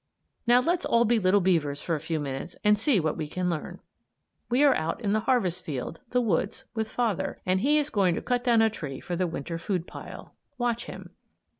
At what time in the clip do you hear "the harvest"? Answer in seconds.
5.13-5.63